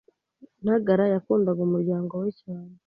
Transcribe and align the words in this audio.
Ntagara 0.63 1.03
yakundaga 1.13 1.59
umuryango 1.67 2.13
we 2.21 2.29
cyane. 2.41 2.73